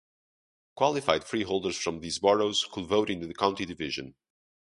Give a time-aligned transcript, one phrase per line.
[0.77, 4.15] Qualified freeholders from those boroughs could vote in the county division.